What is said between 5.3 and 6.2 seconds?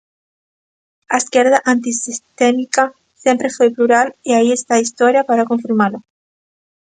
confirmalo.